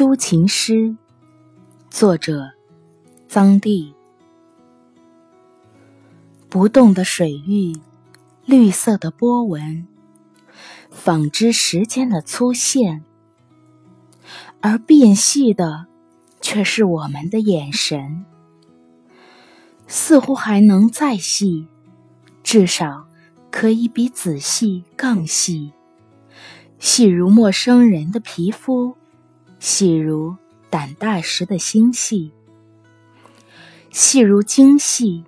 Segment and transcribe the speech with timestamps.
[0.00, 0.96] 抒情诗，
[1.90, 2.52] 作者
[3.28, 3.92] 臧棣。
[6.48, 7.76] 不动的水域，
[8.46, 9.86] 绿色的波纹，
[10.90, 13.04] 纺织时间的粗线，
[14.62, 15.84] 而变细的，
[16.40, 18.24] 却是我们的眼神。
[19.86, 21.68] 似乎还能再细，
[22.42, 23.06] 至少
[23.50, 25.74] 可以比仔细更细，
[26.78, 28.96] 细如陌生人的皮肤。
[29.60, 30.34] 细如
[30.70, 32.32] 胆大时的心细，
[33.90, 35.22] 细如精细，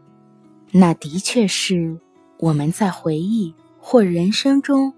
[0.70, 2.00] 那的确是
[2.38, 4.94] 我们在回忆或人生中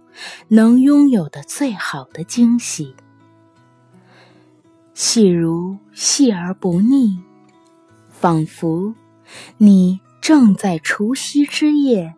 [0.46, 2.94] 能拥有的最好的惊喜。
[4.94, 7.18] 细如细而不腻，
[8.10, 8.94] 仿佛
[9.56, 12.14] 你正在除夕之夜，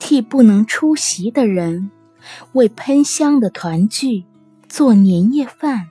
[0.00, 1.92] 替不能出席的人
[2.54, 4.24] 为喷香的团聚
[4.68, 5.90] 做年夜饭。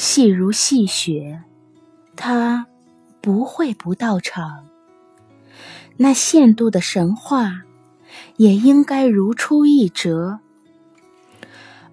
[0.00, 1.42] 细如细雪，
[2.14, 2.68] 他
[3.20, 4.68] 不会不到场。
[5.96, 7.64] 那限度的神话，
[8.36, 10.38] 也应该如出一辙。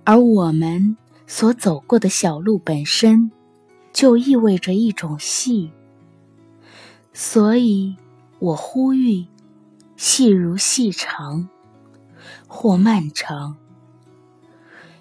[0.04, 3.32] 而我们所走过的小路本身，
[3.92, 5.72] 就意味着一种细。
[7.12, 7.96] 所以
[8.38, 9.26] 我呼吁：
[9.98, 11.50] 细如细长，
[12.48, 13.58] 或漫长，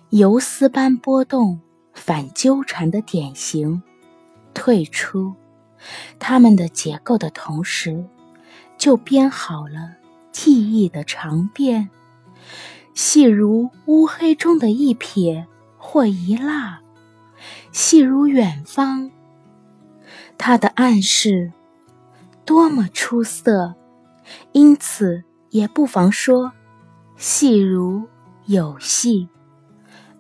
[0.09, 1.61] 游丝般波动。
[1.95, 3.83] 反纠缠的典型，
[4.53, 5.35] 退出
[6.19, 8.05] 它们的结构的同时，
[8.77, 9.95] 就编好了
[10.33, 11.89] 记忆的长辫，
[12.93, 15.47] 细如乌黑中的一撇
[15.79, 16.81] 或一捺，
[17.73, 19.11] 细如远方。
[20.37, 21.53] 它的暗示
[22.45, 23.75] 多么出色，
[24.53, 26.53] 因此也不妨说，
[27.17, 28.09] 细如
[28.47, 29.29] 有戏，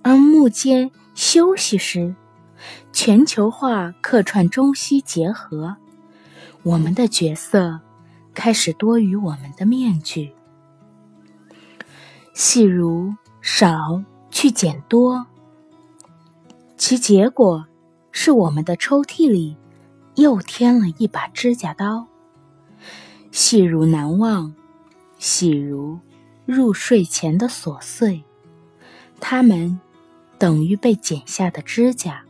[0.03, 0.91] 而幕间。
[1.15, 2.15] 休息时，
[2.93, 5.77] 全球化客串中西结合，
[6.65, 7.81] 我们的角色
[8.35, 10.33] 开始多于我们的面具。
[12.33, 15.27] 细如少去减多，
[16.77, 17.65] 其结果
[18.11, 19.57] 是我们的抽屉里
[20.17, 22.09] 又添了一把指甲刀。
[23.31, 24.53] 细如难忘，
[25.19, 26.01] 细如
[26.45, 28.25] 入睡前的琐碎，
[29.21, 29.81] 他们。
[30.45, 32.23] 等于被剪下的指甲，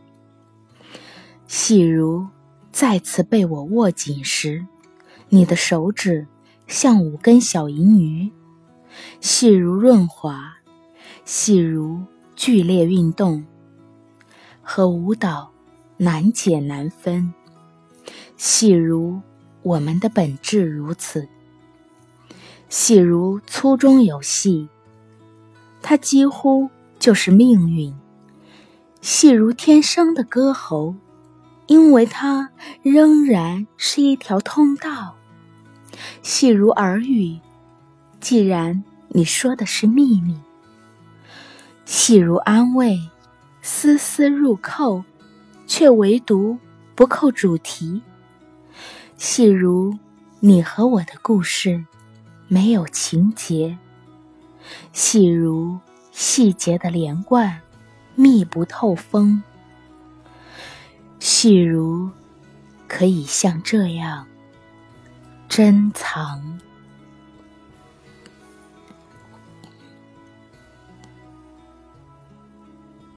[1.47, 2.25] 细如
[2.71, 4.65] 再次被我握紧时，
[5.27, 6.25] 你的手指
[6.65, 8.31] 像五根小银鱼，
[9.19, 10.53] 细如润滑，
[11.25, 12.01] 细如
[12.37, 13.45] 剧烈运动，
[14.61, 15.51] 和舞蹈
[15.97, 17.33] 难解难分，
[18.37, 19.19] 细如
[19.61, 21.27] 我们的本质如此，
[22.69, 24.69] 细如粗中有细，
[25.81, 26.69] 它几乎。
[26.97, 27.93] 就是命运，
[29.05, 30.95] 细如天生的歌喉，
[31.67, 32.49] 因为它
[32.81, 35.13] 仍然是一条通道；
[36.23, 37.39] 细如耳语，
[38.19, 40.33] 既然你说的是秘密；
[41.85, 42.99] 细如安慰，
[43.61, 45.03] 丝丝入扣，
[45.67, 46.57] 却唯独
[46.95, 48.01] 不扣主题；
[49.17, 49.95] 细如
[50.39, 51.85] 你和我的故事，
[52.47, 53.77] 没有情节；
[54.91, 55.77] 细如。
[56.17, 57.59] 细节的连贯，
[58.15, 59.43] 密不透风。
[61.19, 62.09] 细如，
[62.87, 64.27] 可以像这样
[65.47, 66.59] 珍藏。